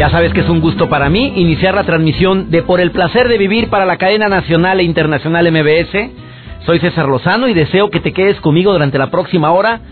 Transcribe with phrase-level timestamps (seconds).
[0.00, 3.28] Ya sabes que es un gusto para mí iniciar la transmisión de Por el placer
[3.28, 6.64] de vivir para la cadena nacional e internacional MBS.
[6.64, 9.82] Soy César Lozano y deseo que te quedes conmigo durante la próxima hora.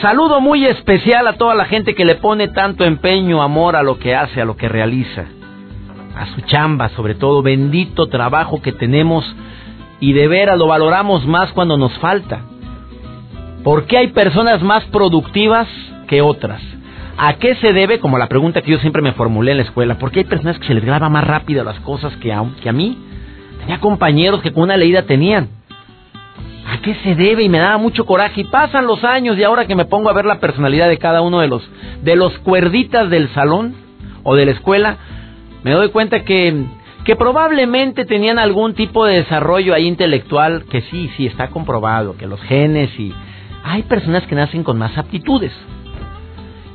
[0.00, 3.98] Saludo muy especial a toda la gente que le pone tanto empeño, amor a lo
[3.98, 5.26] que hace, a lo que realiza.
[6.16, 9.26] A su chamba, sobre todo, bendito trabajo que tenemos
[10.00, 12.40] y de veras lo valoramos más cuando nos falta.
[13.62, 15.68] ¿Por qué hay personas más productivas
[16.08, 16.62] que otras?
[17.16, 18.00] ¿A qué se debe?
[18.00, 19.98] Como la pregunta que yo siempre me formulé en la escuela.
[19.98, 22.68] ¿Por qué hay personas que se les graba más rápido las cosas que a, que
[22.68, 22.98] a mí?
[23.60, 25.48] Tenía compañeros que con una leída tenían.
[26.66, 27.44] ¿A qué se debe?
[27.44, 28.40] Y me daba mucho coraje.
[28.40, 31.22] Y pasan los años y ahora que me pongo a ver la personalidad de cada
[31.22, 31.62] uno de los,
[32.02, 33.74] de los cuerditas del salón
[34.24, 34.96] o de la escuela,
[35.62, 36.64] me doy cuenta que,
[37.04, 42.26] que probablemente tenían algún tipo de desarrollo ahí intelectual que sí, sí está comprobado, que
[42.26, 43.14] los genes y...
[43.66, 45.52] Hay personas que nacen con más aptitudes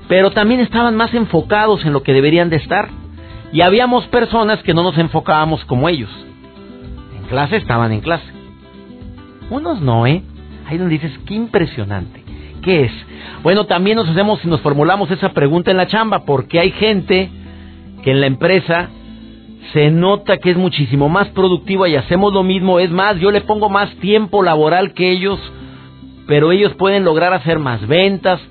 [0.10, 2.90] pero también estaban más enfocados en lo que deberían de estar.
[3.54, 6.10] Y habíamos personas que no nos enfocábamos como ellos.
[7.16, 8.26] En clase estaban en clase.
[9.52, 10.24] Unos no, ¿eh?
[10.68, 12.24] Ahí donde dices, qué impresionante.
[12.64, 12.92] ¿Qué es?
[13.44, 17.30] Bueno, también nos hacemos, nos formulamos esa pregunta en la chamba, porque hay gente
[18.04, 18.90] que en la empresa
[19.74, 22.80] se nota que es muchísimo más productiva y hacemos lo mismo.
[22.80, 25.40] Es más, yo le pongo más tiempo laboral que ellos,
[26.26, 28.42] pero ellos pueden lograr hacer más ventas,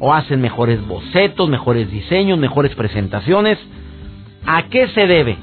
[0.00, 3.58] o hacen mejores bocetos, mejores diseños, mejores presentaciones.
[4.46, 5.38] ¿A qué se debe?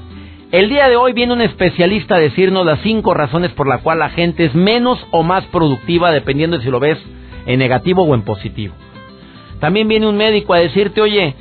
[0.52, 4.00] El día de hoy viene un especialista a decirnos las cinco razones por las cuales
[4.00, 6.98] la gente es menos o más productiva dependiendo de si lo ves
[7.46, 8.74] en negativo o en positivo.
[9.58, 11.34] También viene un médico a decirte, oye,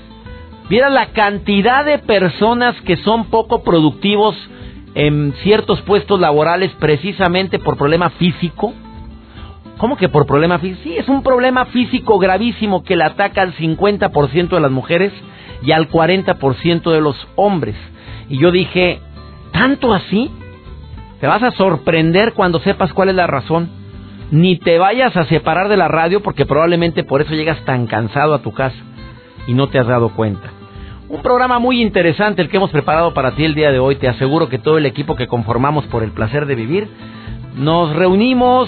[0.69, 4.35] mira la cantidad de personas que son poco productivos
[4.95, 8.73] en ciertos puestos laborales precisamente por problema físico,
[9.77, 10.81] ¿Cómo que por problema físico?
[10.83, 15.11] Sí, es un problema físico gravísimo que le ataca al 50% de las mujeres
[15.63, 17.75] y al 40% de los hombres.
[18.29, 18.99] Y yo dije,
[19.51, 20.31] ¿tanto así?
[21.19, 23.69] Te vas a sorprender cuando sepas cuál es la razón.
[24.31, 28.33] Ni te vayas a separar de la radio porque probablemente por eso llegas tan cansado
[28.33, 28.75] a tu casa
[29.47, 30.49] y no te has dado cuenta.
[31.09, 33.97] Un programa muy interesante el que hemos preparado para ti el día de hoy.
[33.97, 36.87] Te aseguro que todo el equipo que conformamos por el placer de vivir
[37.55, 38.67] nos reunimos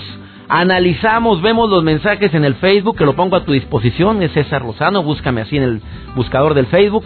[0.50, 4.64] analizamos, vemos los mensajes en el Facebook, que lo pongo a tu disposición, es César
[4.64, 5.82] Lozano, búscame así en el
[6.16, 7.06] buscador del Facebook.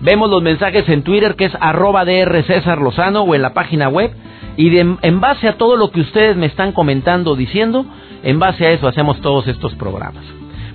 [0.00, 3.88] Vemos los mensajes en Twitter, que es arroba DR César Lozano, o en la página
[3.88, 4.12] web.
[4.56, 7.86] Y en base a todo lo que ustedes me están comentando, diciendo,
[8.22, 10.24] en base a eso hacemos todos estos programas.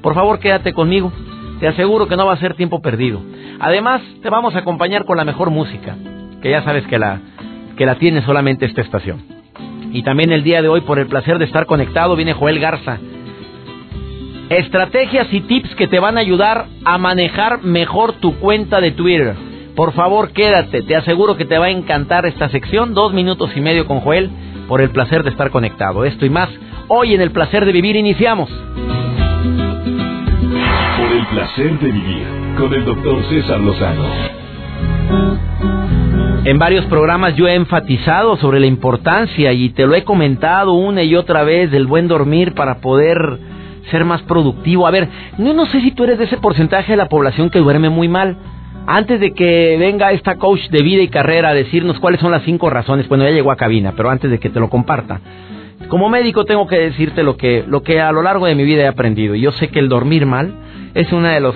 [0.02, 1.12] Por favor, quédate conmigo.
[1.60, 3.22] Te aseguro que no va a ser tiempo perdido.
[3.60, 5.96] Además, te vamos a acompañar con la mejor música,
[6.42, 7.20] que ya sabes que la,
[7.76, 9.37] que la tiene solamente esta estación.
[9.92, 13.00] Y también el día de hoy, por el placer de estar conectado, viene Joel Garza.
[14.50, 19.36] Estrategias y tips que te van a ayudar a manejar mejor tu cuenta de Twitter.
[19.76, 22.94] Por favor, quédate, te aseguro que te va a encantar esta sección.
[22.94, 24.30] Dos minutos y medio con Joel,
[24.68, 26.06] por el placer de estar conectado.
[26.06, 26.50] Esto y más,
[26.88, 28.50] hoy en el placer de vivir iniciamos.
[30.98, 32.26] Por el placer de vivir,
[32.58, 34.04] con el doctor César Lozano.
[36.48, 41.04] En varios programas yo he enfatizado sobre la importancia y te lo he comentado una
[41.04, 43.38] y otra vez del buen dormir para poder
[43.92, 44.88] ser más productivo.
[44.88, 47.60] A ver, no, no sé si tú eres de ese porcentaje de la población que
[47.60, 48.38] duerme muy mal.
[48.88, 52.44] Antes de que venga esta coach de vida y carrera a decirnos cuáles son las
[52.44, 55.20] cinco razones, bueno, ya llegó a cabina, pero antes de que te lo comparta.
[55.90, 58.84] Como médico tengo que decirte lo que, lo que a lo largo de mi vida
[58.84, 59.36] he aprendido.
[59.36, 60.54] Yo sé que el dormir mal
[60.94, 61.56] es uno de los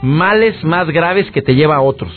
[0.00, 2.10] males más graves que te lleva a otros.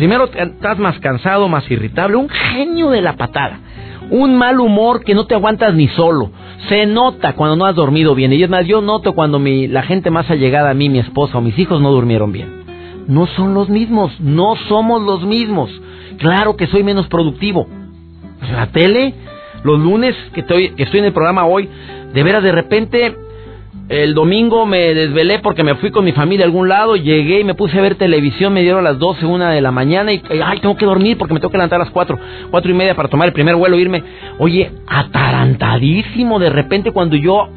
[0.00, 3.58] Primero estás más cansado, más irritable, un genio de la patada,
[4.08, 6.30] un mal humor que no te aguantas ni solo.
[6.70, 8.32] Se nota cuando no has dormido bien.
[8.32, 11.36] Y es más, yo noto cuando mi, la gente más allegada a mí, mi esposa
[11.36, 12.64] o mis hijos no durmieron bien.
[13.08, 15.70] No son los mismos, no somos los mismos.
[16.16, 17.66] Claro que soy menos productivo.
[18.54, 19.12] La tele,
[19.64, 21.68] los lunes que estoy, que estoy en el programa hoy,
[22.14, 23.14] de veras de repente
[23.88, 27.44] el domingo me desvelé porque me fui con mi familia a algún lado, llegué y
[27.44, 30.60] me puse a ver televisión, me dieron las 12, una de la mañana y, ay,
[30.60, 32.18] tengo que dormir porque me tengo que levantar a las 4,
[32.50, 34.02] cuatro y media para tomar el primer vuelo, irme.
[34.38, 37.48] Oye, atarantadísimo de repente cuando yo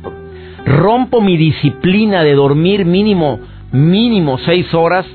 [0.65, 3.39] rompo mi disciplina de dormir mínimo
[3.73, 5.05] mínimo seis horas.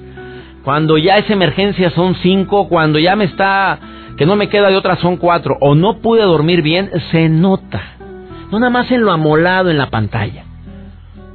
[0.65, 3.79] Cuando ya es emergencia son cinco, cuando ya me está,
[4.19, 7.81] que no me queda de otra son cuatro, o no pude dormir bien, se nota.
[8.51, 10.45] No nada más en lo amolado en la pantalla.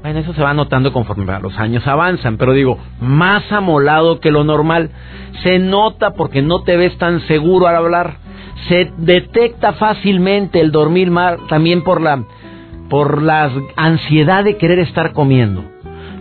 [0.04, 4.44] Bueno, eso se va notando conforme los años avanzan, pero digo, más amolado que lo
[4.44, 4.90] normal.
[5.44, 8.18] Se nota porque no te ves tan seguro al hablar.
[8.68, 12.22] Se detecta fácilmente el dormir mal también por la
[12.90, 15.64] por la ansiedad de querer estar comiendo.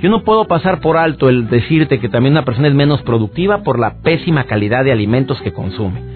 [0.01, 3.65] Yo no puedo pasar por alto el decirte que también una persona es menos productiva
[3.65, 6.12] por la pésima calidad de alimentos que consume.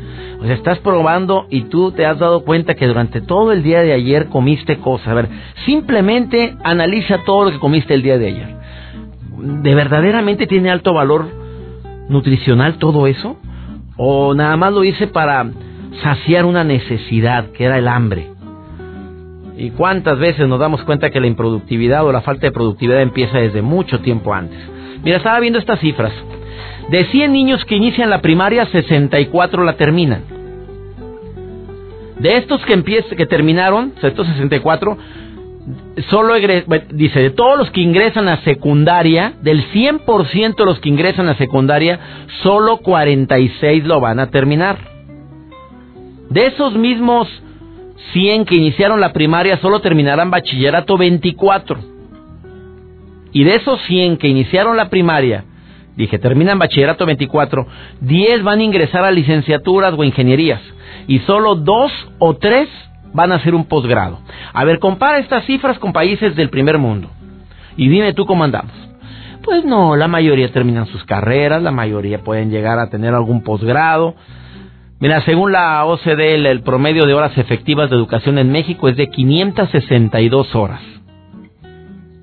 [0.47, 3.93] Sea, estás probando y tú te has dado cuenta que durante todo el día de
[3.93, 5.09] ayer comiste cosas.
[5.09, 5.29] A ver,
[5.65, 8.57] simplemente analiza todo lo que comiste el día de ayer.
[9.39, 11.27] ¿De verdaderamente tiene alto valor
[12.09, 13.37] nutricional todo eso?
[13.97, 15.51] ¿O nada más lo hice para
[16.03, 18.29] saciar una necesidad, que era el hambre?
[19.57, 23.39] ¿Y cuántas veces nos damos cuenta que la improductividad o la falta de productividad empieza
[23.39, 24.59] desde mucho tiempo antes?
[25.03, 26.13] Mira, estaba viendo estas cifras.
[26.91, 30.36] De 100 niños que inician la primaria, 64 la terminan.
[32.19, 32.83] De estos que,
[33.17, 34.97] que terminaron, estos 64,
[36.09, 36.35] solo
[36.93, 41.37] dice, de todos los que ingresan a secundaria, del 100% de los que ingresan a
[41.37, 42.01] secundaria,
[42.43, 44.79] solo 46 lo van a terminar.
[46.31, 47.29] De esos mismos
[48.13, 51.79] 100 que iniciaron la primaria, solo terminarán bachillerato 24.
[53.33, 55.45] Y de esos 100 que iniciaron la primaria,
[55.97, 57.67] Dije, terminan bachillerato 24,
[58.03, 60.61] 10 van a ingresar a licenciaturas o ingenierías
[61.07, 62.69] y solo dos o tres
[63.13, 64.19] van a hacer un posgrado.
[64.53, 67.11] A ver, compara estas cifras con países del primer mundo
[67.77, 68.73] y dime tú cómo andamos.
[69.43, 74.17] Pues no, la mayoría terminan sus carreras, la mayoría pueden llegar a tener algún posgrado.
[74.99, 79.09] Mira, según la OCDE, el, promedio de horas efectivas de educación en México es de
[79.09, 80.81] 562 horas.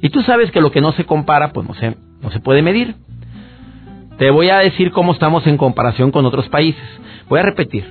[0.02, 2.62] Y tú sabes que lo que no se compara, pues no se, no se puede
[2.62, 2.96] medir.
[4.18, 6.84] Te voy a decir cómo estamos en comparación con otros países.
[7.30, 7.86] Voy a repetir.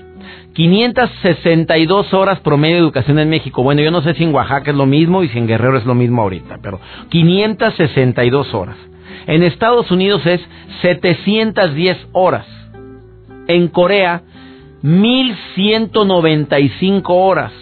[0.55, 3.63] 562 horas promedio de educación en México.
[3.63, 5.87] Bueno, yo no sé si en Oaxaca es lo mismo y si en Guerrero es
[5.87, 8.77] lo mismo ahorita, pero 562 horas.
[9.27, 10.41] En Estados Unidos es
[10.83, 12.47] 710 horas.
[13.47, 14.23] En Corea,
[14.83, 17.53] 1195 horas.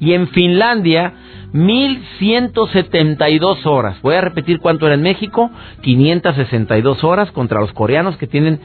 [0.00, 1.14] Y en Finlandia,
[1.54, 4.02] 1172 horas.
[4.02, 5.52] Voy a repetir cuánto era en México,
[5.82, 8.58] 562 horas contra los coreanos que tienen,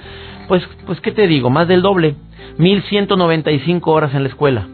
[0.48, 1.52] pues, pues, ¿qué te digo?
[1.52, 2.16] Más del doble,
[2.58, 4.68] 1195 horas en la escuela.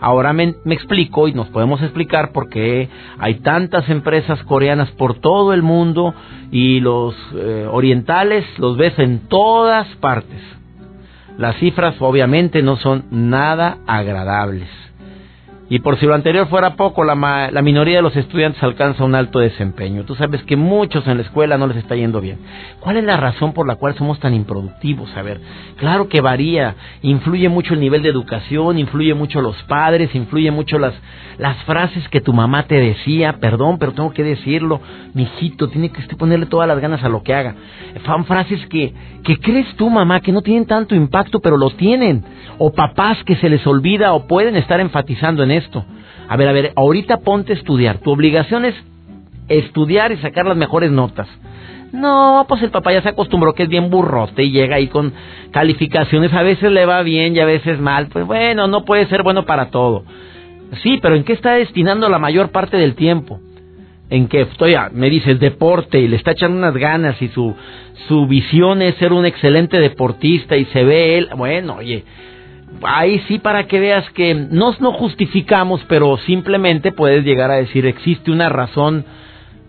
[0.00, 2.88] Ahora me, explico y nos podemos explicar por qué
[3.20, 6.16] hay tantas empresas coreanas por todo el mundo
[6.50, 10.40] y los eh, orientales los ves en todas partes.
[11.38, 14.68] Las cifras obviamente no son nada agradables.
[15.72, 19.14] Y por si lo anterior fuera poco, la, la, minoría de los estudiantes alcanza un
[19.14, 20.04] alto desempeño.
[20.04, 22.40] Tú sabes que muchos en la escuela no les está yendo bien.
[22.80, 25.16] ¿Cuál es la razón por la cual somos tan improductivos?
[25.16, 25.40] A ver,
[25.78, 26.74] claro que varía.
[27.00, 30.92] Influye mucho el nivel de educación, influye mucho los padres, influye mucho las,
[31.64, 33.38] frases que tu mamá te decía.
[33.40, 34.78] Perdón, pero tengo que decirlo.
[35.14, 37.54] Mijito, tiene que ponerle todas las ganas a lo que haga.
[38.04, 38.92] Son frases que,
[39.24, 42.26] que crees tú, mamá, que no tienen tanto impacto, pero lo tienen.
[42.58, 45.61] O papás que se les olvida o pueden estar enfatizando en eso
[46.28, 47.98] a ver, a ver, ahorita ponte a estudiar.
[47.98, 48.74] Tu obligación es
[49.48, 51.28] estudiar y sacar las mejores notas.
[51.92, 55.12] No, pues el papá ya se acostumbró que es bien burrote y llega ahí con
[55.50, 56.32] calificaciones.
[56.32, 58.08] A veces le va bien y a veces mal.
[58.08, 60.04] Pues bueno, no puede ser bueno para todo.
[60.82, 63.40] Sí, pero ¿en qué está destinando la mayor parte del tiempo?
[64.08, 67.54] En que estoy, me dices deporte y le está echando unas ganas y su,
[68.08, 71.28] su visión es ser un excelente deportista y se ve él.
[71.36, 72.04] Bueno, oye,
[72.82, 77.86] ahí sí para que veas que nos no justificamos, pero simplemente puedes llegar a decir
[77.86, 79.04] existe una razón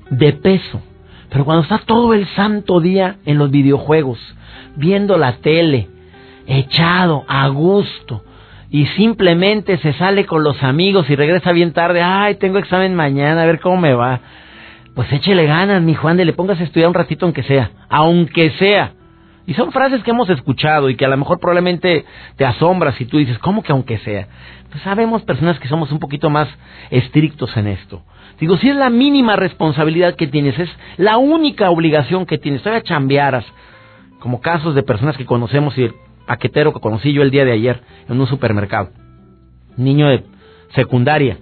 [0.10, 0.82] de peso.
[1.30, 4.20] Pero cuando está todo el santo día en los videojuegos,
[4.76, 5.90] viendo la tele,
[6.46, 8.24] echado, a gusto,
[8.70, 13.44] y simplemente se sale con los amigos y regresa bien tarde, ay, tengo examen mañana,
[13.44, 14.20] a ver cómo me va.
[14.96, 18.52] Pues échele ganas, mi Juan, de le pongas a estudiar un ratito aunque sea, aunque
[18.52, 18.94] sea.
[19.46, 22.06] Y son frases que hemos escuchado y que a lo mejor probablemente
[22.38, 24.28] te asombras y tú dices, ¿cómo que aunque sea?
[24.70, 26.48] Pues sabemos personas que somos un poquito más
[26.90, 28.04] estrictos en esto.
[28.40, 32.84] Digo, si es la mínima responsabilidad que tienes, es la única obligación que tienes, todavía
[32.84, 33.46] chambearas,
[34.20, 35.94] como casos de personas que conocemos y el
[36.26, 38.90] paquetero que conocí yo el día de ayer en un supermercado,
[39.76, 40.24] niño de
[40.74, 41.38] secundaria,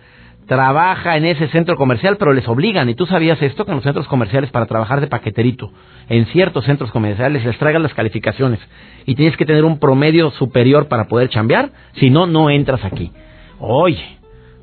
[0.52, 2.90] trabaja en ese centro comercial, pero les obligan.
[2.90, 3.64] ¿Y tú sabías esto?
[3.64, 5.72] Que en los centros comerciales para trabajar de paqueterito,
[6.10, 8.60] en ciertos centros comerciales les traigan las calificaciones
[9.06, 13.14] y tienes que tener un promedio superior para poder chambear, si no, no entras aquí.
[13.60, 14.18] Oye,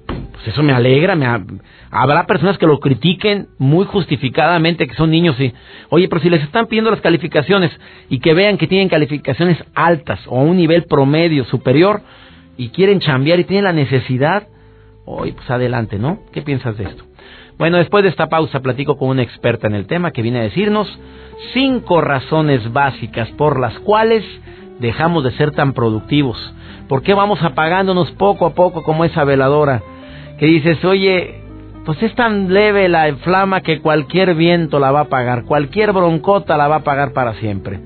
[0.04, 1.26] pues eso me alegra, me
[1.90, 5.54] habrá personas que lo critiquen muy justificadamente, que son niños y,
[5.88, 7.70] oye, pero si les están pidiendo las calificaciones
[8.10, 12.02] y que vean que tienen calificaciones altas o un nivel promedio superior
[12.58, 14.48] y quieren chambear y tienen la necesidad,
[15.16, 16.20] oye, pues adelante, ¿no?
[16.32, 17.04] ¿Qué piensas de esto?
[17.58, 20.42] Bueno, después de esta pausa platico con una experta en el tema que viene a
[20.42, 20.88] decirnos
[21.52, 24.24] cinco razones básicas por las cuales
[24.78, 26.36] dejamos de ser tan productivos.
[26.88, 29.82] ¿Por qué vamos apagándonos poco a poco como esa veladora?
[30.38, 31.42] Que dices, oye,
[31.84, 36.56] pues es tan leve la flama que cualquier viento la va a apagar, cualquier broncota
[36.56, 37.80] la va a apagar para siempre.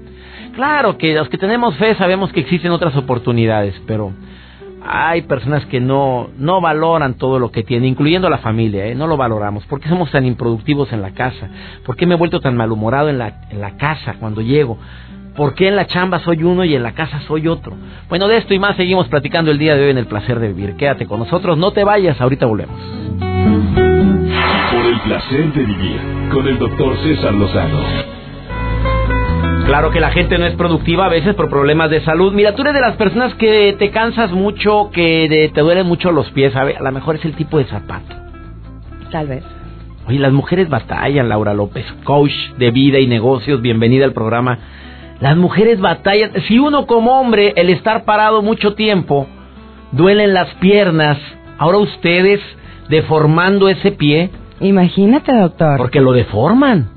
[0.54, 4.12] Claro que los que tenemos fe sabemos que existen otras oportunidades, pero
[4.84, 8.94] hay personas que no, no valoran todo lo que tienen, incluyendo la familia, ¿eh?
[8.94, 9.64] no lo valoramos.
[9.66, 11.48] ¿Por qué somos tan improductivos en la casa?
[11.84, 14.78] ¿Por qué me he vuelto tan malhumorado en la, en la casa cuando llego?
[15.36, 17.74] ¿Por qué en la chamba soy uno y en la casa soy otro?
[18.08, 20.48] Bueno, de esto y más seguimos platicando el día de hoy en el placer de
[20.48, 20.76] vivir.
[20.76, 22.78] Quédate con nosotros, no te vayas, ahorita volvemos.
[23.18, 26.00] Por el placer de vivir
[26.32, 28.21] con el doctor César Lozano.
[29.72, 32.34] Claro que la gente no es productiva a veces por problemas de salud.
[32.34, 36.30] Mira, tú eres de las personas que te cansas mucho, que te duelen mucho los
[36.32, 36.54] pies.
[36.54, 38.14] A, ver, a lo mejor es el tipo de zapato.
[39.10, 39.42] Tal vez.
[40.06, 43.62] Oye, las mujeres batallan, Laura López, coach de vida y negocios.
[43.62, 44.58] Bienvenida al programa.
[45.20, 46.32] Las mujeres batallan.
[46.48, 49.26] Si uno como hombre, el estar parado mucho tiempo,
[49.92, 51.16] duelen las piernas.
[51.56, 52.40] Ahora ustedes
[52.90, 54.28] deformando ese pie.
[54.60, 55.78] Imagínate, doctor.
[55.78, 56.91] Porque lo deforman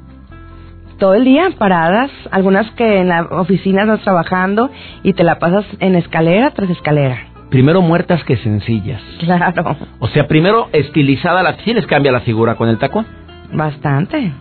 [0.98, 4.70] todo el día paradas, algunas que en la oficina estás trabajando
[5.04, 7.18] y te la pasas en escalera tras escalera.
[7.50, 9.02] Primero muertas que sencillas.
[9.20, 9.78] Claro.
[10.00, 11.58] O sea, primero estilizada la...
[11.64, 13.06] ¿Sí les cambia la figura con el tacón?
[13.54, 14.32] Bastante.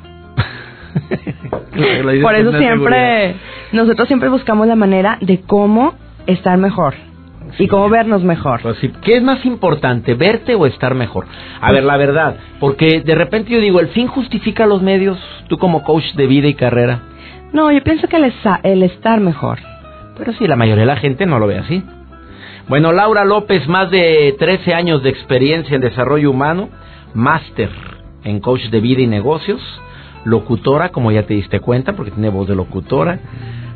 [2.23, 3.34] Por eso siempre,
[3.73, 5.94] nosotros siempre buscamos la manera de cómo
[6.26, 6.94] estar mejor
[7.58, 8.60] y cómo vernos mejor.
[8.62, 11.26] Pues ¿Qué es más importante, verte o estar mejor?
[11.60, 15.18] A ver, la verdad, porque de repente yo digo, ¿el fin justifica los medios?
[15.48, 17.00] Tú como coach de vida y carrera.
[17.52, 18.32] No, yo pienso que el,
[18.62, 19.58] el estar mejor.
[20.16, 21.82] Pero sí, la mayoría de la gente no lo ve así.
[22.68, 26.70] Bueno, Laura López, más de 13 años de experiencia en desarrollo humano,
[27.12, 27.70] máster
[28.24, 29.60] en coach de vida y negocios,
[30.24, 33.20] locutora, como ya te diste cuenta, porque tiene voz de locutora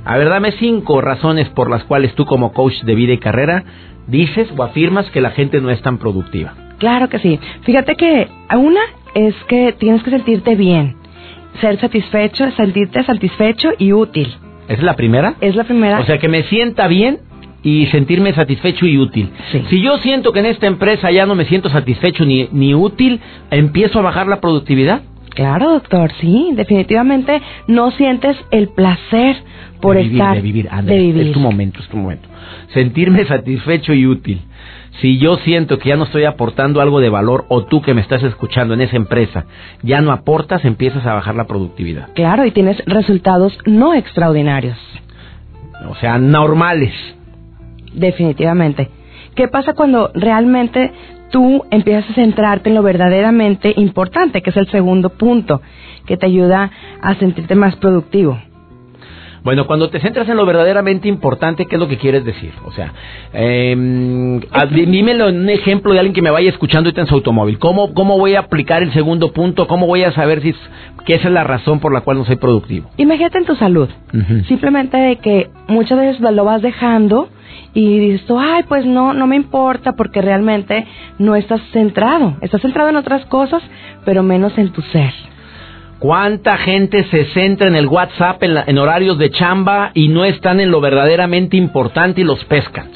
[0.05, 3.65] a ver, dame cinco razones por las cuales tú como coach de vida y carrera
[4.07, 6.55] dices o afirmas que la gente no es tan productiva.
[6.79, 7.39] Claro que sí.
[7.63, 8.81] Fíjate que una
[9.15, 10.97] es que tienes que sentirte bien,
[11.61, 14.35] ser satisfecho, sentirte satisfecho y útil.
[14.69, 15.35] ¿Es la primera?
[15.41, 16.01] Es la primera.
[16.01, 17.21] O sea, que me sienta bien
[17.63, 19.31] y sentirme satisfecho y útil.
[19.51, 19.65] Sí.
[19.69, 23.21] Si yo siento que en esta empresa ya no me siento satisfecho ni, ni útil,
[23.51, 25.03] ¿empiezo a bajar la productividad?
[25.31, 29.37] Claro, doctor, sí, definitivamente no sientes el placer
[29.81, 31.27] por de vivir, estar de vivir, de vivir.
[31.29, 32.29] Es tu momento, es tu momento.
[32.73, 34.41] Sentirme satisfecho y útil.
[35.01, 38.01] Si yo siento que ya no estoy aportando algo de valor o tú que me
[38.01, 39.45] estás escuchando en esa empresa
[39.83, 42.09] ya no aportas, empiezas a bajar la productividad.
[42.15, 44.79] Claro, y tienes resultados no extraordinarios.
[45.89, 46.93] O sea, normales.
[47.93, 48.89] Definitivamente.
[49.37, 50.91] ¿Qué pasa cuando realmente
[51.31, 55.61] tú empiezas a centrarte en lo verdaderamente importante, que es el segundo punto,
[56.07, 56.71] que te ayuda
[57.03, 58.41] a sentirte más productivo.
[59.45, 62.53] Bueno, cuando te centras en lo verdaderamente importante, ¿qué es lo que quieres decir?
[62.65, 62.93] O sea,
[63.33, 63.75] eh,
[64.71, 67.59] dímelo en un ejemplo de alguien que me vaya escuchando ahorita en su automóvil.
[67.59, 69.67] ¿Cómo, ¿Cómo voy a aplicar el segundo punto?
[69.67, 70.55] ¿Cómo voy a saber si
[71.05, 72.91] que esa es la razón por la cual no soy productivo?
[72.97, 73.89] Imagínate en tu salud.
[74.47, 77.29] Simplemente de que muchas veces lo vas dejando
[77.75, 80.87] y dices tú, ay, pues no, no me importa porque realmente
[81.19, 82.37] no estás centrado.
[82.41, 83.63] Estás centrado en otras cosas,
[84.05, 85.13] pero menos en tu ser.
[85.99, 90.71] ¿Cuánta gente se centra en el WhatsApp en, horarios de chamba y no están en
[90.71, 92.91] lo verdaderamente importante y los pescan?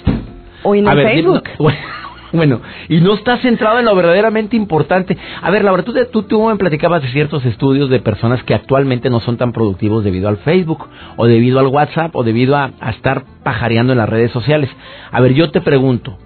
[0.62, 1.42] O en el Facebook.
[2.32, 5.18] bueno, y no estás centrado en lo verdaderamente importante.
[5.40, 9.10] A ver, Laura, tú, tú, tú me platicabas de ciertos estudios de personas que actualmente
[9.10, 12.90] no son tan productivos debido al Facebook, o debido al WhatsApp, o debido a, a
[12.90, 14.70] estar pajareando en las redes sociales.
[15.10, 16.18] A ver, yo te pregunto,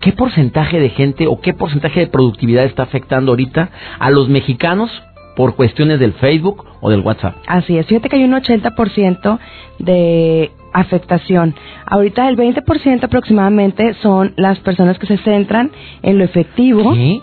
[0.00, 4.90] ¿qué porcentaje de gente o qué porcentaje de productividad está afectando ahorita a los mexicanos
[5.38, 7.36] por cuestiones del Facebook o del WhatsApp.
[7.46, 9.38] Así es, fíjate que hay un 80%
[9.78, 11.54] de afectación.
[11.86, 15.70] Ahorita el 20% aproximadamente son las personas que se centran
[16.02, 16.92] en lo efectivo.
[16.92, 17.22] ¿Qué?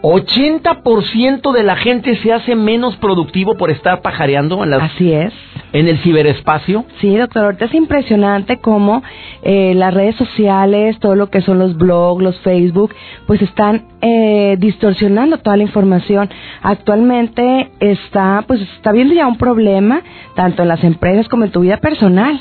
[0.00, 5.34] 80% de la gente se hace menos productivo por estar pajareando en las, Así es.
[5.74, 6.84] En el ciberespacio.
[7.00, 9.02] Sí, doctor, ahorita es impresionante cómo
[9.42, 12.94] eh, las redes sociales, todo lo que son los blogs, los Facebook,
[13.26, 16.30] pues están eh, distorsionando toda la información.
[16.62, 20.02] Actualmente está, pues está viendo ya un problema
[20.36, 22.40] tanto en las empresas como en tu vida personal,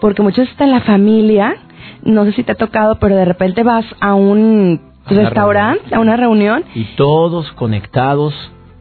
[0.00, 1.56] porque muchos están en la familia.
[2.04, 6.16] No sé si te ha tocado, pero de repente vas a un restaurante, a una
[6.16, 6.62] reunión.
[6.76, 8.32] Y todos conectados,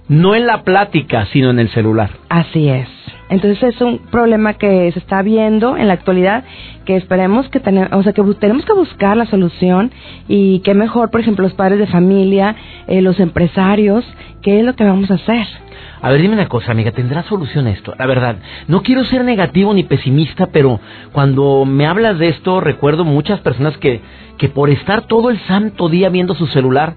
[0.07, 2.11] no en la plática, sino en el celular.
[2.29, 2.98] Así es.
[3.29, 6.43] Entonces es un problema que se está viendo en la actualidad
[6.85, 9.91] que esperemos que tenemos, o sea, que tenemos que buscar la solución
[10.27, 12.55] y qué mejor, por ejemplo, los padres de familia,
[12.87, 14.03] eh, los empresarios,
[14.41, 15.45] qué es lo que vamos a hacer.
[16.01, 17.93] A ver, dime una cosa, amiga, ¿tendrá solución esto?
[17.99, 20.79] La verdad, no quiero ser negativo ni pesimista, pero
[21.11, 24.01] cuando me hablas de esto, recuerdo muchas personas que,
[24.39, 26.95] que por estar todo el santo día viendo su celular,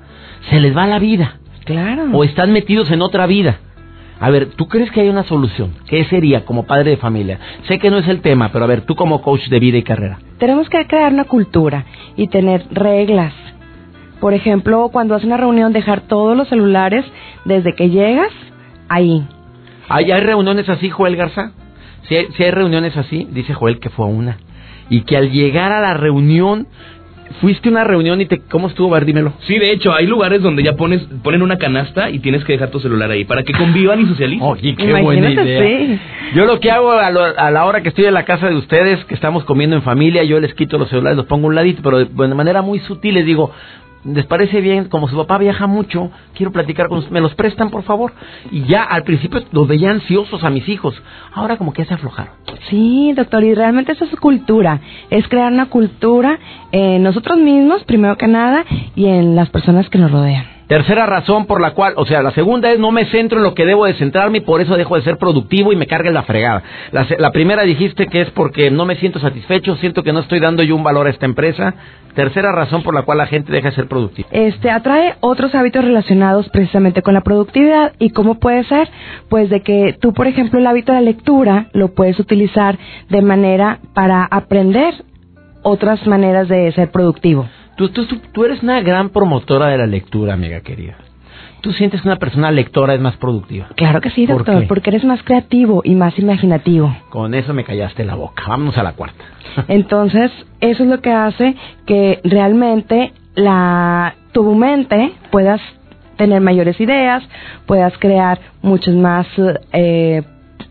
[0.48, 1.36] se les va la vida.
[1.64, 2.04] Claro.
[2.12, 3.58] O están metidos en otra vida.
[4.22, 5.74] A ver, ¿tú crees que hay una solución?
[5.88, 7.40] ¿Qué sería como padre de familia?
[7.66, 9.82] Sé que no es el tema, pero a ver, tú como coach de vida y
[9.82, 10.20] carrera.
[10.38, 13.34] Tenemos que crear una cultura y tener reglas.
[14.20, 17.04] Por ejemplo, cuando haces una reunión, dejar todos los celulares
[17.44, 18.30] desde que llegas
[18.88, 19.26] ahí.
[19.88, 21.50] ¿Hay, hay reuniones así, Joel Garza?
[22.04, 24.36] Si hay, si hay reuniones así, dice Joel que fue una.
[24.88, 26.68] Y que al llegar a la reunión
[27.40, 29.32] fuiste a una reunión y te cómo estuvo, ver, dímelo.
[29.46, 32.70] Sí, de hecho, hay lugares donde ya pones ponen una canasta y tienes que dejar
[32.70, 34.46] tu celular ahí para que convivan y socialicen.
[34.46, 36.00] Oye, qué buena idea.
[36.34, 39.04] Yo lo que hago a, a, la hora que estoy en la casa de ustedes,
[39.04, 41.82] que estamos comiendo en familia, yo les quito los celulares, los pongo a un ladito,
[41.82, 43.52] pero de, de manera muy sutil les digo,
[44.04, 47.82] les parece bien, como su papá viaja mucho, quiero platicar con me los prestan por
[47.82, 48.12] favor.
[48.50, 51.00] Y ya al principio los veía ansiosos a mis hijos,
[51.32, 52.34] ahora como que se aflojaron.
[52.68, 54.80] Sí, doctor, y realmente eso es cultura,
[55.10, 56.38] es crear una cultura
[56.70, 60.51] en nosotros mismos, primero que nada, y en las personas que nos rodean.
[60.72, 63.52] Tercera razón por la cual, o sea, la segunda es no me centro en lo
[63.52, 66.22] que debo de centrarme y por eso dejo de ser productivo y me carga la
[66.22, 66.62] fregada.
[66.92, 70.40] La, la, primera dijiste que es porque no me siento satisfecho, siento que no estoy
[70.40, 71.74] dando yo un valor a esta empresa.
[72.14, 74.30] Tercera razón por la cual la gente deja de ser productiva.
[74.32, 78.88] Este atrae otros hábitos relacionados precisamente con la productividad y cómo puede ser,
[79.28, 82.78] pues de que tú, por ejemplo, el hábito de la lectura lo puedes utilizar
[83.10, 84.94] de manera para aprender
[85.62, 87.46] otras maneras de ser productivo.
[87.88, 90.96] Tú, tú, tú, eres una gran promotora de la lectura, amiga querida.
[91.62, 93.68] ¿Tú sientes que una persona lectora es más productiva?
[93.76, 96.94] Claro que sí, doctor, ¿Por porque eres más creativo y más imaginativo.
[97.08, 98.44] Con eso me callaste la boca.
[98.48, 99.24] Vámonos a la cuarta.
[99.68, 105.60] Entonces, eso es lo que hace que realmente la tu mente puedas
[106.16, 107.22] tener mayores ideas,
[107.66, 109.26] puedas crear muchos más
[109.72, 110.22] eh,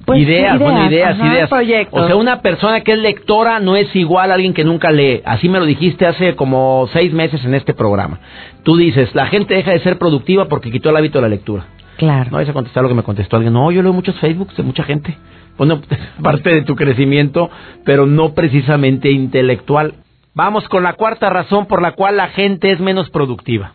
[0.06, 1.50] pues, ideas, ideas, bueno, ideas, ajá, ideas.
[1.50, 2.02] Proyectos.
[2.02, 5.22] O sea, una persona que es lectora no es igual a alguien que nunca lee.
[5.26, 8.20] Así me lo dijiste hace como seis meses en este programa.
[8.64, 11.66] Tú dices, la gente deja de ser productiva porque quitó el hábito de la lectura.
[11.98, 12.32] Claro.
[12.32, 13.54] No vais a contestar lo que me contestó alguien.
[13.54, 15.18] No, yo leo muchos Facebooks de mucha gente.
[15.58, 15.82] Bueno,
[16.24, 17.50] parte de tu crecimiento,
[17.86, 19.96] pero no precisamente intelectual.
[20.34, 23.74] Vamos con la cuarta razón por la cual la gente es menos productiva.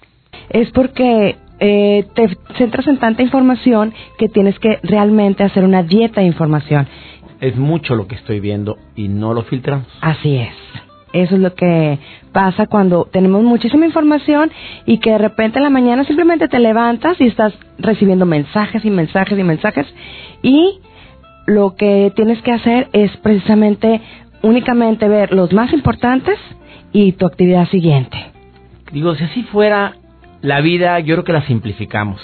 [0.49, 6.21] Es porque eh, te centras en tanta información que tienes que realmente hacer una dieta
[6.21, 6.87] de información.
[7.40, 9.87] Es mucho lo que estoy viendo y no lo filtramos.
[10.01, 10.55] Así es.
[11.12, 11.99] Eso es lo que
[12.33, 14.51] pasa cuando tenemos muchísima información
[14.85, 18.90] y que de repente en la mañana simplemente te levantas y estás recibiendo mensajes y
[18.90, 19.87] mensajes y mensajes
[20.42, 20.81] y
[21.47, 24.03] lo que tienes que hacer es precisamente
[24.42, 26.38] únicamente ver los más importantes
[26.92, 28.16] y tu actividad siguiente.
[28.92, 29.95] Digo, si así fuera,
[30.42, 32.20] la vida yo creo que la simplificamos.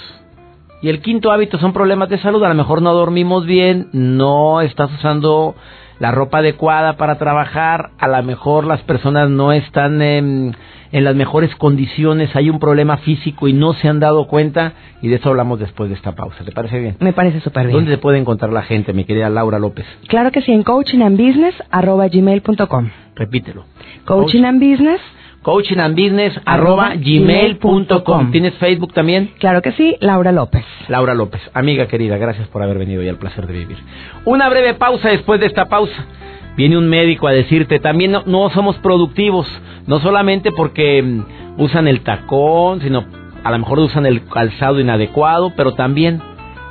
[0.81, 2.43] Y el quinto hábito son problemas de salud.
[2.43, 5.55] A lo mejor no dormimos bien, no estás usando
[5.99, 10.53] la ropa adecuada para trabajar, a lo mejor las personas no están en,
[10.91, 15.07] en, las mejores condiciones, hay un problema físico y no se han dado cuenta y
[15.07, 16.43] de eso hablamos después de esta pausa.
[16.43, 16.97] ¿Te parece bien?
[16.99, 17.77] Me parece súper bien.
[17.77, 19.85] ¿Dónde te puede encontrar la gente, mi querida Laura López?
[20.09, 23.65] Claro que sí, en coachingandbusiness.gmail.com Repítelo.
[24.05, 24.99] Coaching and Business
[25.43, 28.31] coachingandbusiness arroba gmail.com.
[28.31, 29.31] ¿Tienes Facebook también?
[29.37, 30.65] Claro que sí, Laura López.
[30.87, 33.77] Laura López, amiga querida, gracias por haber venido y al placer de vivir.
[34.25, 36.07] Una breve pausa después de esta pausa.
[36.55, 39.47] Viene un médico a decirte, también no, no somos productivos,
[39.87, 41.25] no solamente porque um,
[41.57, 43.03] usan el tacón, sino
[43.43, 46.21] a lo mejor usan el calzado inadecuado, pero también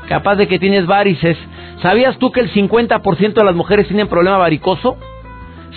[0.08, 1.36] capaz de que tienes varices.
[1.82, 4.96] ¿Sabías tú que el 50% de las mujeres tienen problema varicoso?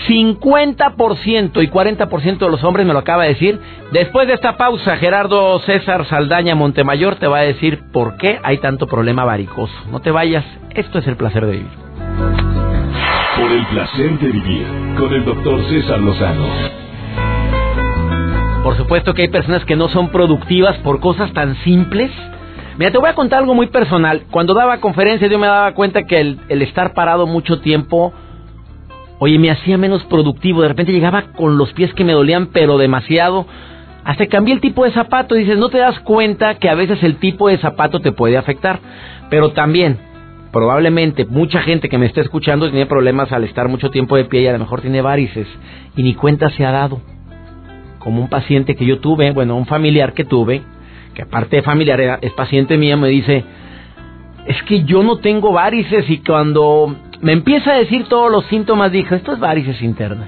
[0.08, 3.60] 50% y 40% de los hombres me lo acaba de decir.
[3.92, 8.58] Después de esta pausa, Gerardo César Saldaña Montemayor te va a decir por qué hay
[8.58, 9.74] tanto problema varicoso.
[9.92, 11.86] No te vayas, esto es el placer de vivir.
[13.40, 14.66] Por el placer de vivir
[14.98, 16.46] con el doctor César Lozano.
[18.64, 22.12] Por supuesto que hay personas que no son productivas por cosas tan simples.
[22.78, 24.24] Mira, te voy a contar algo muy personal.
[24.32, 28.14] Cuando daba conferencias yo me daba cuenta que el, el estar parado mucho tiempo
[29.20, 30.62] Oye, me hacía menos productivo.
[30.62, 33.46] De repente llegaba con los pies que me dolían, pero demasiado.
[34.04, 35.36] Hasta cambié el tipo de zapato.
[35.36, 38.80] Dices, no te das cuenta que a veces el tipo de zapato te puede afectar.
[39.30, 39.98] Pero también,
[40.52, 44.42] probablemente, mucha gente que me está escuchando tiene problemas al estar mucho tiempo de pie
[44.42, 45.48] y a lo mejor tiene varices.
[45.96, 47.02] Y ni cuenta se ha dado.
[48.06, 50.62] como un paciente que yo tuve, bueno, un familiar que tuve,
[51.16, 53.44] que aparte de familiar es paciente mía, me dice,
[54.46, 58.92] es que yo no tengo varices y cuando me empieza a decir todos los síntomas,
[58.92, 60.28] dije, esto es varices interna.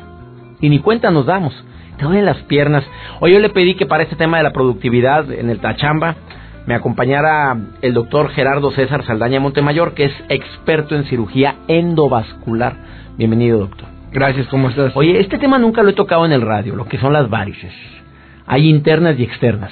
[0.59, 1.53] Y ni cuenta nos damos.
[1.95, 2.83] Te duelen las piernas.
[3.19, 6.15] Hoy yo le pedí que para este tema de la productividad en el Tachamba
[6.65, 12.77] me acompañara el doctor Gerardo César Saldaña Montemayor, que es experto en cirugía endovascular.
[13.15, 13.89] Bienvenido, doctor.
[14.11, 14.93] Gracias, ¿cómo estás?
[14.95, 17.73] Oye, este tema nunca lo he tocado en el radio, lo que son las varices.
[18.47, 19.71] Hay internas y externas.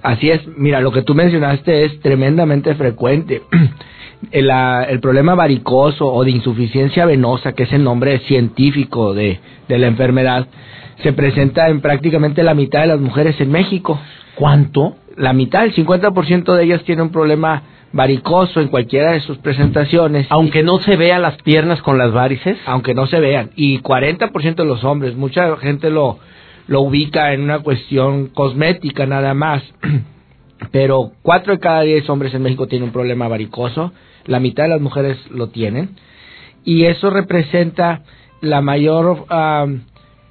[0.00, 3.42] Así es, mira, lo que tú mencionaste es tremendamente frecuente.
[4.30, 9.78] El, el problema varicoso o de insuficiencia venosa, que es el nombre científico de, de
[9.78, 10.46] la enfermedad,
[11.02, 13.98] se presenta en prácticamente la mitad de las mujeres en México.
[14.34, 14.96] ¿Cuánto?
[15.16, 17.62] La mitad, el 50% de ellas tiene un problema
[17.94, 20.26] varicoso en cualquiera de sus presentaciones.
[20.28, 22.58] Aunque no se vea las piernas con las varices.
[22.66, 23.50] aunque no se vean.
[23.54, 26.18] Y 40% de los hombres, mucha gente lo,
[26.66, 29.62] lo ubica en una cuestión cosmética nada más.
[30.72, 33.92] Pero 4 de cada 10 hombres en México tienen un problema varicoso,
[34.26, 35.90] la mitad de las mujeres lo tienen.
[36.64, 38.02] Y eso representa
[38.40, 39.66] la mayor ah,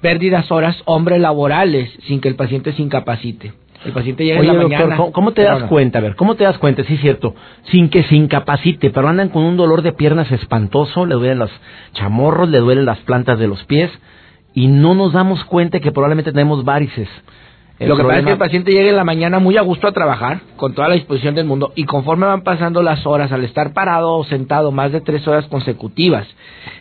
[0.00, 3.52] pérdidas horas hombres laborales sin que el paciente se incapacite.
[3.84, 5.12] El paciente llega Oye, en la doctor, mañana.
[5.12, 5.98] ¿cómo, te das cuenta?
[5.98, 6.84] A ver, ¿cómo te das cuenta?
[6.84, 7.34] Sí, es cierto.
[7.70, 11.50] Sin que se incapacite, pero andan con un dolor de piernas espantoso, le duelen los
[11.92, 13.90] chamorros, le duelen las plantas de los pies,
[14.54, 17.08] y no nos damos cuenta que probablemente tenemos varices.
[17.78, 19.88] El Lo que pasa es que el paciente llega en la mañana muy a gusto
[19.88, 23.42] a trabajar, con toda la disposición del mundo, y conforme van pasando las horas, al
[23.42, 26.24] estar parado o sentado más de tres horas consecutivas,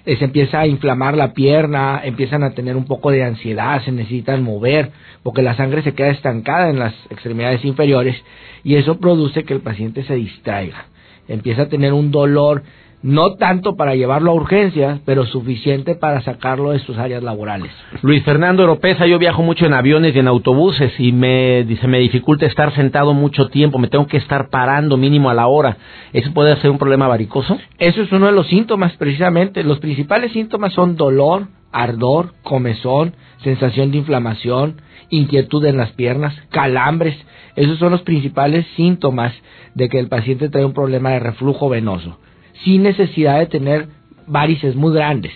[0.06, 3.92] eh, se empieza a inflamar la pierna, empiezan a tener un poco de ansiedad, se
[3.92, 4.92] necesitan mover,
[5.24, 8.16] porque la sangre se queda estancada en las extremidades inferiores,
[8.64, 10.86] y eso produce que el paciente se distraiga.
[11.28, 12.62] Empieza a tener un dolor,
[13.04, 17.70] no tanto para llevarlo a urgencias, pero suficiente para sacarlo de sus áreas laborales.
[18.02, 22.00] Luis Fernando Oropesa, yo viajo mucho en aviones y en autobuses y me dice me
[22.00, 25.78] dificulta estar sentado mucho tiempo, me tengo que estar parando mínimo a la hora.
[26.14, 27.58] ¿Eso puede ser un problema varicoso?
[27.78, 29.64] Eso es uno de los síntomas, precisamente.
[29.64, 37.18] Los principales síntomas son dolor, ardor, comezón, sensación de inflamación, inquietud en las piernas, calambres.
[37.56, 39.34] Esos son los principales síntomas
[39.76, 42.18] de que el paciente trae un problema de reflujo venoso,
[42.64, 43.88] sin necesidad de tener
[44.28, 45.34] varices muy grandes.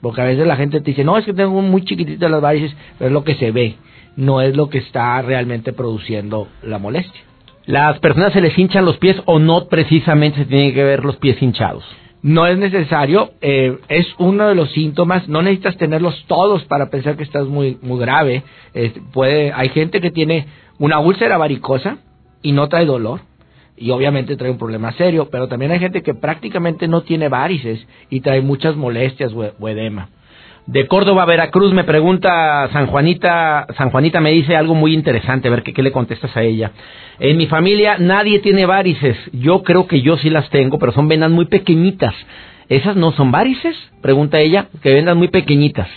[0.00, 2.74] Porque a veces la gente te dice, no, es que tengo muy chiquititas las varices,
[2.98, 3.76] pero es lo que se ve,
[4.16, 7.20] no es lo que está realmente produciendo la molestia.
[7.66, 11.16] ¿Las personas se les hinchan los pies o no precisamente se tienen que ver los
[11.16, 11.84] pies hinchados?
[12.22, 17.16] No es necesario, eh, es uno de los síntomas, no necesitas tenerlos todos para pensar
[17.16, 18.42] que estás muy, muy grave.
[19.12, 20.46] Puede, hay gente que tiene
[20.78, 21.98] una úlcera varicosa
[22.42, 23.20] y no trae dolor,
[23.80, 27.84] y obviamente trae un problema serio, pero también hay gente que prácticamente no tiene varices
[28.10, 30.10] y trae muchas molestias o, edema.
[30.66, 35.48] De Córdoba a Veracruz me pregunta San Juanita, San Juanita me dice algo muy interesante,
[35.48, 36.72] a ver qué, qué le contestas a ella.
[37.18, 41.08] En mi familia nadie tiene varices, yo creo que yo sí las tengo, pero son
[41.08, 42.14] venas muy pequeñitas.
[42.68, 43.74] ¿Esas no son varices?
[44.02, 45.88] Pregunta ella, que venas muy pequeñitas.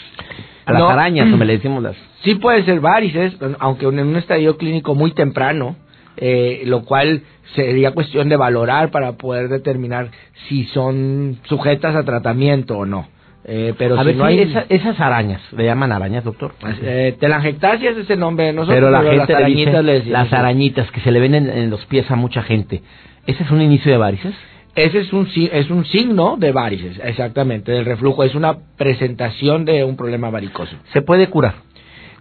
[0.66, 0.90] A las No.
[0.90, 1.98] arañas, o me le decimos las...
[2.24, 5.76] Sí puede ser varices, aunque en un estadio clínico muy temprano,
[6.18, 7.22] eh, lo cual
[7.56, 10.10] sería cuestión de valorar para poder determinar
[10.48, 13.08] si son sujetas a tratamiento o no.
[13.46, 14.40] Eh, pero a si ver, no hay...
[14.40, 16.54] esa- esas arañas, ¿le llaman arañas, doctor?
[16.82, 20.32] Eh, telangiectasias es el nombre de nosotros, pero la las gente dice arañitas le las
[20.34, 22.82] arañitas que se le ven en, en los pies a mucha gente.
[23.28, 24.34] ¿Ese es un inicio de varices?
[24.76, 28.24] Ese es un, es un signo de varices, exactamente, del reflujo.
[28.24, 30.76] Es una presentación de un problema varicoso.
[30.94, 31.56] ¿Se puede curar?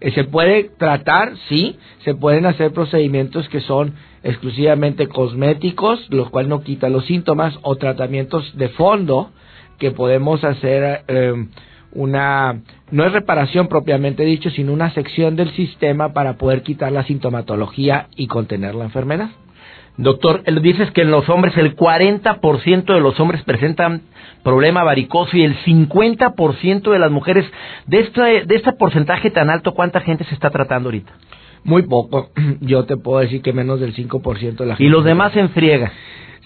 [0.03, 6.49] Eh, Se puede tratar, sí, se pueden hacer procedimientos que son exclusivamente cosméticos, los cuales
[6.49, 9.31] no quitan los síntomas, o tratamientos de fondo
[9.79, 11.47] que podemos hacer eh,
[11.93, 17.05] una, no es reparación propiamente dicho, sino una sección del sistema para poder quitar la
[17.05, 19.31] sintomatología y contener la enfermedad.
[19.97, 24.03] Doctor, él dices que en los hombres el 40% de los hombres presentan
[24.43, 27.45] problema varicoso y el 50% de las mujeres.
[27.87, 31.13] De este, de este porcentaje tan alto, ¿cuánta gente se está tratando ahorita?
[31.65, 34.85] Muy poco, yo te puedo decir que menos del 5% de la gente.
[34.85, 35.93] Y los demás en friega.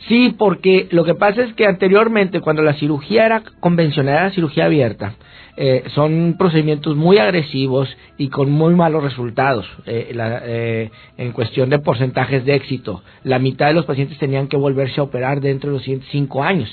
[0.09, 4.67] Sí, porque lo que pasa es que anteriormente, cuando la cirugía era convencional, era cirugía
[4.67, 5.15] abierta,
[5.57, 7.89] eh, son procedimientos muy agresivos
[8.19, 13.03] y con muy malos resultados eh, la- eh, en cuestión de porcentajes de éxito.
[13.25, 16.43] La mitad de los pacientes tenían que volverse a operar dentro de los siguientes cinco
[16.43, 16.69] años.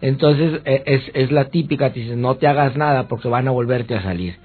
[0.00, 3.50] Entonces eh, es, es la típica, te dicen, no te hagas nada porque van a
[3.50, 4.36] volverte a salir.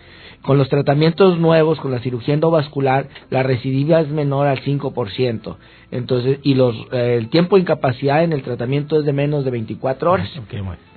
[0.41, 5.55] Con los tratamientos nuevos, con la cirugía endovascular, la recidiva es menor al 5%.
[5.91, 9.51] Entonces, y los, eh, el tiempo de incapacidad en el tratamiento es de menos de
[9.51, 10.29] 24 horas.
[10.37, 10.92] Ok, bueno.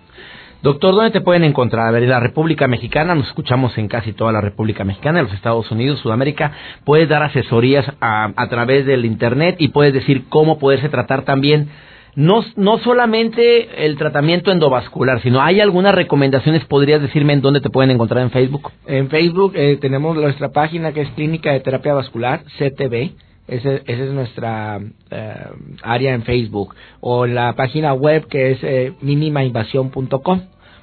[0.66, 1.86] Doctor, ¿dónde te pueden encontrar?
[1.86, 5.26] A ver, en la República Mexicana, nos escuchamos en casi toda la República Mexicana, en
[5.26, 6.50] los Estados Unidos, Sudamérica.
[6.82, 11.68] Puedes dar asesorías a, través del Internet y puedes decir cómo poderse tratar también
[12.16, 17.70] no, no solamente el tratamiento endovascular, sino hay algunas recomendaciones, podrías decirme en dónde te
[17.70, 18.72] pueden encontrar en Facebook.
[18.88, 23.12] En Facebook eh, tenemos nuestra página que es Clínica de Terapia Vascular, CTV.
[23.46, 24.80] Esa es nuestra
[25.12, 25.34] eh,
[25.84, 26.74] área en Facebook.
[26.98, 30.40] O la página web que es eh, minimainvasión.com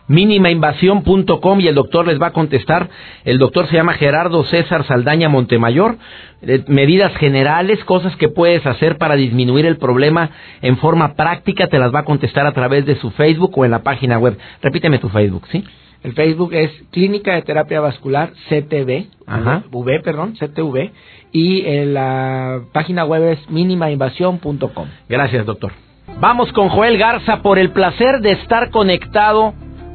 [0.08, 2.90] minimainvasión.com y el doctor les va a contestar.
[3.26, 5.98] El doctor se llama Gerardo César Saldaña Montemayor.
[6.42, 10.30] Eh, medidas generales, cosas que puedes hacer para disminuir el problema
[10.62, 13.72] en forma práctica, te las va a contestar a través de su Facebook o en
[13.72, 14.38] la página web.
[14.62, 15.64] Repíteme tu Facebook, ¿sí?
[16.04, 19.64] El Facebook es Clínica de Terapia Vascular CTV, Ajá.
[19.72, 20.92] V, perdón, CTV,
[21.32, 24.88] y eh, la página web es minimainvasión.com.
[25.08, 25.72] Gracias, doctor.
[26.20, 29.54] Vamos con Joel Garza por el placer de estar conectado.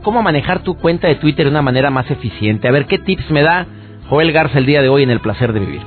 [0.08, 2.66] ¿Cómo manejar tu cuenta de Twitter de una manera más eficiente?
[2.66, 3.66] A ver, ¿qué tips me da
[4.08, 5.82] Joel Garza el día de hoy en el placer de vivir?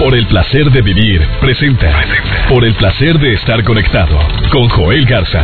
[0.00, 1.88] Por el placer de vivir, presenta.
[2.48, 4.18] Por el placer de estar conectado
[4.50, 5.40] con Joel Garza.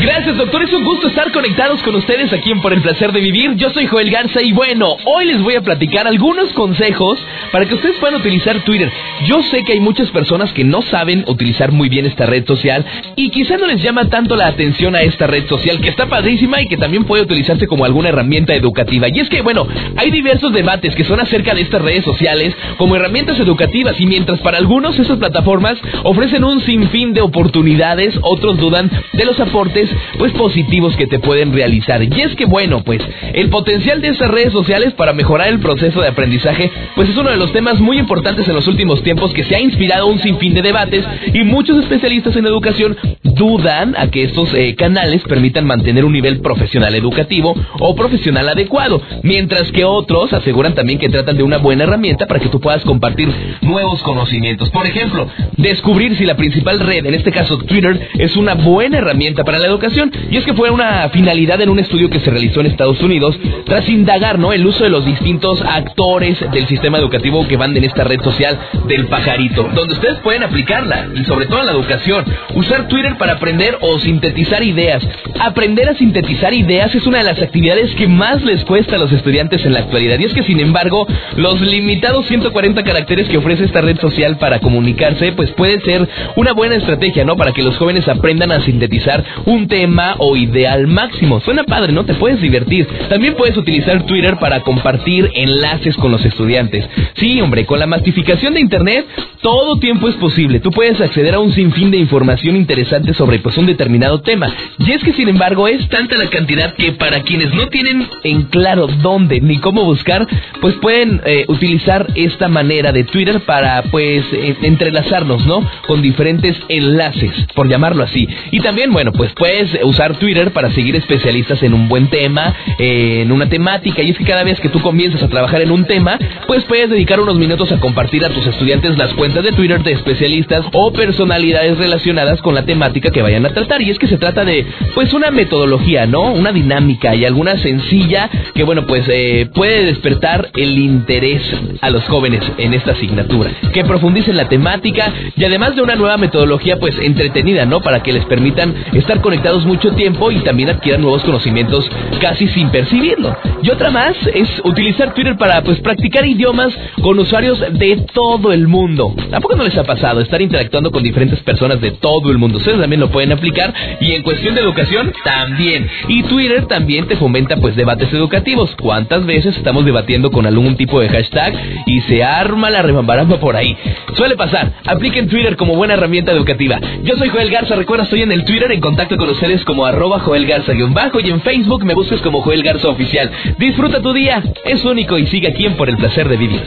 [0.00, 0.62] Gracias, doctor.
[0.62, 3.54] Es un gusto estar conectados con ustedes aquí en Por el Placer de Vivir.
[3.56, 7.18] Yo soy Joel Garza y bueno, hoy les voy a platicar algunos consejos
[7.52, 8.90] para que ustedes puedan utilizar Twitter.
[9.26, 12.84] Yo sé que hay muchas personas que no saben utilizar muy bien esta red social
[13.16, 16.60] y quizá no les llama tanto la atención a esta red social que está padrísima
[16.60, 19.08] y que también puede utilizarse como alguna herramienta educativa.
[19.08, 19.66] Y es que, bueno,
[19.96, 24.40] hay diversos debates que son acerca de estas redes sociales como herramientas educativas y mientras
[24.40, 29.73] para algunos esas plataformas ofrecen un sinfín de oportunidades, otros dudan de los aportes
[30.18, 32.02] pues positivos que te pueden realizar.
[32.02, 33.00] Y es que bueno, pues
[33.32, 37.30] el potencial de estas redes sociales para mejorar el proceso de aprendizaje, pues es uno
[37.30, 40.54] de los temas muy importantes en los últimos tiempos que se ha inspirado un sinfín
[40.54, 46.04] de debates y muchos especialistas en educación dudan a que estos eh, canales permitan mantener
[46.04, 51.42] un nivel profesional educativo o profesional adecuado, mientras que otros aseguran también que tratan de
[51.42, 53.28] una buena herramienta para que tú puedas compartir
[53.62, 54.70] nuevos conocimientos.
[54.70, 59.44] Por ejemplo, descubrir si la principal red, en este caso Twitter, es una buena herramienta
[59.44, 60.12] para la educación.
[60.30, 63.36] Y es que fue una finalidad en un estudio que se realizó en Estados Unidos
[63.66, 64.52] tras indagar ¿no?
[64.52, 68.58] el uso de los distintos actores del sistema educativo que van en esta red social
[68.86, 72.24] del pajarito, donde ustedes pueden aplicarla y sobre todo en la educación.
[72.54, 75.02] Usar Twitter para aprender o sintetizar ideas.
[75.40, 79.12] Aprender a sintetizar ideas es una de las actividades que más les cuesta a los
[79.12, 80.18] estudiantes en la actualidad.
[80.18, 84.60] Y es que sin embargo, los limitados 140 caracteres que ofrece esta red social para
[84.60, 87.36] comunicarse, pues puede ser una buena estrategia, ¿no?
[87.36, 89.24] Para que los jóvenes aprendan a sintetizar
[89.68, 91.40] tema o idea al máximo.
[91.40, 92.04] Suena padre, ¿no?
[92.04, 92.86] Te puedes divertir.
[93.08, 96.84] También puedes utilizar Twitter para compartir enlaces con los estudiantes.
[97.14, 99.06] Sí, hombre, con la masificación de Internet,
[99.40, 100.60] todo tiempo es posible.
[100.60, 104.52] Tú puedes acceder a un sinfín de información interesante sobre pues un determinado tema.
[104.78, 108.44] Y es que sin embargo es tanta la cantidad que para quienes no tienen en
[108.44, 110.26] claro dónde ni cómo buscar,
[110.60, 115.62] pues pueden eh, utilizar esta manera de Twitter para pues eh, entrelazarnos, ¿no?
[115.86, 118.26] Con diferentes enlaces, por llamarlo así.
[118.50, 123.20] Y también, bueno, pues puedes usar Twitter para seguir especialistas en un buen tema, eh,
[123.20, 124.00] en una temática.
[124.02, 126.88] Y es que cada vez que tú comienzas a trabajar en un tema, pues puedes
[126.88, 130.94] dedicar unos minutos a compartir a tus estudiantes las cuentas de Twitter de especialistas o
[130.94, 133.82] personalidades relacionadas con la temática que vayan a tratar.
[133.82, 136.32] Y es que se trata de, pues, una metodología, ¿no?
[136.32, 141.42] Una dinámica y alguna sencilla que, bueno, pues eh, puede despertar el interés
[141.82, 143.50] a los jóvenes en esta asignatura.
[143.74, 147.82] Que profundicen la temática y además de una nueva metodología, pues, entretenida, ¿no?
[147.82, 152.70] Para que les permitan estar conectados mucho tiempo y también adquieran nuevos conocimientos casi sin
[152.70, 153.36] percibirlo.
[153.64, 158.68] Y otra más es utilizar Twitter para, pues, practicar idiomas con usuarios de todo el
[158.68, 159.12] mundo.
[159.32, 162.58] Tampoco no les ha pasado estar interactuando con diferentes personas de todo el mundo.
[162.58, 165.90] Ustedes también lo pueden aplicar y en cuestión de educación también.
[166.06, 168.76] Y Twitter también te fomenta pues debates educativos.
[168.80, 171.54] ¿Cuántas veces estamos debatiendo con algún tipo de hashtag
[171.86, 173.76] y se arma la rebambaramba por ahí?
[174.14, 174.74] Suele pasar.
[174.86, 176.78] Apliquen Twitter como buena herramienta educativa.
[177.02, 180.20] Yo soy Joel Garza, recuerda, estoy en el Twitter en contacto con ustedes como arroba
[180.20, 183.30] Joel Garza-bajo y en Facebook me busques como Joel Garza Oficial.
[183.58, 186.62] Disfruta tu día, es único y sigue aquí en Por el Placer de Vivir.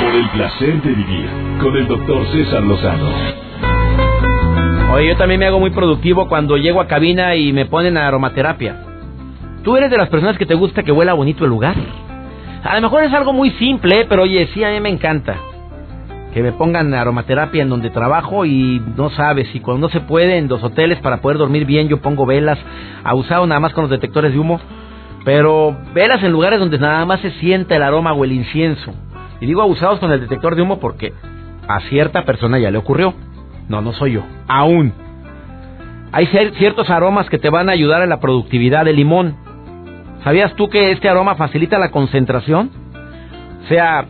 [0.00, 1.28] Por el placer de vivir
[1.60, 3.10] con el doctor César Lozano.
[4.92, 8.84] Oye, yo también me hago muy productivo cuando llego a cabina y me ponen aromaterapia.
[9.64, 11.74] ¿Tú eres de las personas que te gusta que huela bonito el lugar?
[12.62, 15.36] A lo mejor es algo muy simple, pero oye, sí, a mí me encanta.
[16.38, 20.38] Que me pongan aromaterapia en donde trabajo y no sabes, y cuando no se puede
[20.38, 22.60] en los hoteles para poder dormir bien, yo pongo velas,
[23.12, 24.60] usado nada más con los detectores de humo,
[25.24, 28.94] pero velas en lugares donde nada más se sienta el aroma o el incienso.
[29.40, 31.12] Y digo abusados con el detector de humo porque
[31.66, 33.14] a cierta persona ya le ocurrió.
[33.68, 34.22] No, no soy yo.
[34.46, 34.92] Aún.
[36.12, 39.34] Hay ciertos aromas que te van a ayudar en la productividad del limón.
[40.22, 42.70] ¿Sabías tú que este aroma facilita la concentración?
[43.64, 44.06] O sea,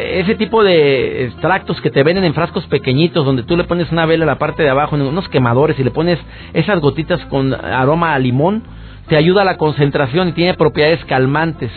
[0.00, 4.06] ese tipo de extractos que te venden en frascos pequeñitos donde tú le pones una
[4.06, 6.18] vela a la parte de abajo en unos quemadores y le pones
[6.52, 8.62] esas gotitas con aroma a limón,
[9.08, 11.70] te ayuda a la concentración y tiene propiedades calmantes.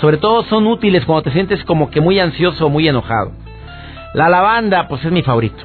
[0.00, 3.32] Sobre todo son útiles cuando te sientes como que muy ansioso o muy enojado.
[4.12, 5.64] La lavanda, pues es mi favorito.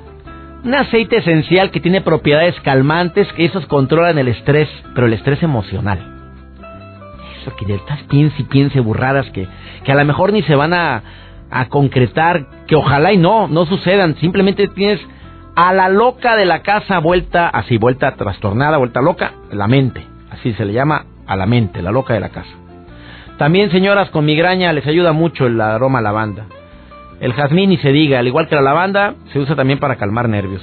[0.64, 5.42] Un aceite esencial que tiene propiedades calmantes, que esos controlan el estrés, pero el estrés
[5.42, 6.00] emocional.
[7.42, 9.48] Eso que ya estás piense y piense burradas que,
[9.84, 11.02] que a lo mejor ni se van a,
[11.52, 14.16] a concretar, que ojalá y no, no sucedan.
[14.18, 15.00] Simplemente tienes
[15.56, 20.06] a la loca de la casa vuelta, así, vuelta trastornada, vuelta loca, la mente.
[20.32, 22.50] Así se le llama a la mente, la loca de la casa.
[23.38, 26.46] También, señoras con migraña, les ayuda mucho el aroma a lavanda.
[27.20, 30.30] El jazmín, y se diga, al igual que la lavanda, se usa también para calmar
[30.30, 30.62] nervios.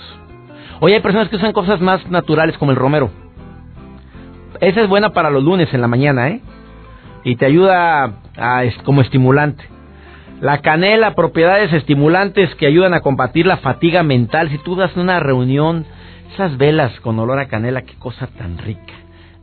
[0.81, 3.11] Hoy hay personas que usan cosas más naturales como el romero.
[4.61, 6.41] Esa es buena para los lunes en la mañana, ¿eh?
[7.25, 9.65] Y te ayuda a, como estimulante.
[10.41, 14.51] La canela, propiedades estimulantes que ayudan a combatir la fatiga mental.
[14.51, 15.87] Si tú das una reunión,
[16.35, 18.93] esas velas con olor a canela, qué cosa tan rica.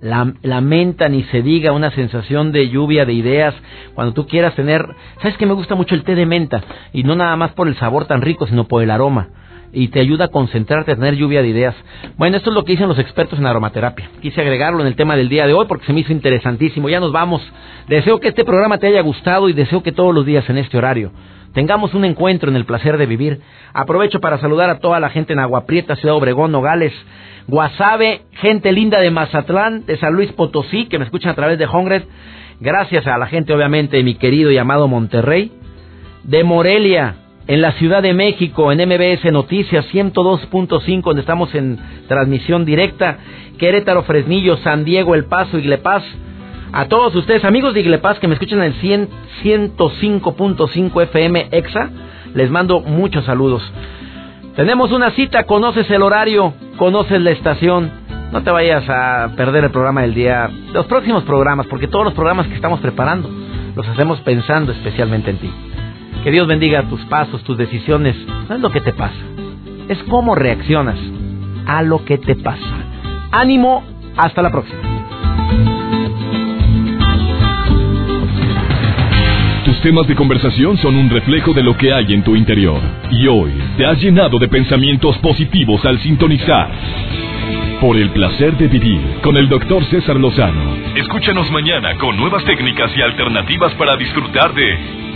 [0.02, 3.56] La, la, menta ni se diga, una sensación de lluvia de ideas.
[3.96, 4.86] Cuando tú quieras tener,
[5.22, 6.62] ¿sabes que me gusta mucho el té de menta?
[6.92, 9.30] Y no nada más por el sabor tan rico, sino por el aroma
[9.74, 11.76] y te ayuda a concentrarte, a tener lluvia de ideas.
[12.18, 14.10] Bueno, esto es lo que dicen los expertos en aromaterapia.
[14.22, 16.90] Quise agregarlo en el tema del día de hoy porque se me hizo interesantísimo.
[16.90, 17.42] Ya nos vamos.
[17.88, 20.78] Deseo que este programa te haya gustado y deseo que todos los días en este
[20.78, 21.12] horario
[21.54, 23.40] tengamos un encuentro en el placer de vivir.
[23.74, 26.94] Aprovecho para saludar a toda la gente en Agua Prieta, Ciudad Obregón, Nogales,
[27.48, 31.66] Guasave, gente linda de Mazatlán, de San Luis Potosí, que me escuchan a través de
[31.66, 32.04] Hongred.
[32.60, 35.52] Gracias a la gente, obviamente, de mi querido y amado Monterrey.
[36.24, 37.16] De Morelia,
[37.48, 41.78] en la Ciudad de México, en MBS Noticias 102.5, donde estamos en
[42.08, 43.18] transmisión directa,
[43.58, 46.04] Querétaro, Fresnillo, San Diego, El Paso, Iglepaz.
[46.72, 48.76] A todos ustedes, amigos de Iglepaz, que me escuchan en el
[49.44, 51.90] 105.5 FM EXA,
[52.34, 53.62] les mando muchos saludos.
[54.56, 57.92] Tenemos una cita, conoces el horario, conoces la estación.
[58.32, 62.14] No te vayas a perder el programa del día, los próximos programas, porque todos los
[62.14, 63.30] programas que estamos preparando
[63.76, 65.52] los hacemos pensando especialmente en ti.
[66.24, 68.16] Que Dios bendiga tus pasos, tus decisiones.
[68.48, 69.14] No es lo que te pasa,
[69.90, 70.98] es cómo reaccionas
[71.68, 72.64] a lo que te pasa.
[73.32, 73.84] Ánimo,
[74.16, 74.80] hasta la próxima.
[79.66, 82.80] Tus temas de conversación son un reflejo de lo que hay en tu interior.
[83.12, 86.72] Y hoy te has llenado de pensamientos positivos al sintonizar.
[87.82, 90.74] Por el placer de vivir con el doctor César Lozano.
[90.96, 95.03] Escúchanos mañana con nuevas técnicas y alternativas para disfrutar de